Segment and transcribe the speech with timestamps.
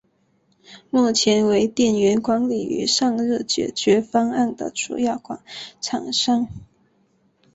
[0.89, 5.21] 目前为电源管理与散热解决方案的主要
[5.79, 6.47] 厂商。